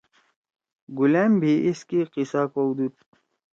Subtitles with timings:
[0.97, 2.93] گلأم بھی ایس کے قیصہ کودُود۔